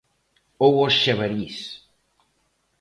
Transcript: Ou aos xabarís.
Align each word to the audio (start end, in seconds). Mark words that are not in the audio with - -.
Ou 0.65 0.73
aos 0.79 0.95
xabarís. 1.01 1.57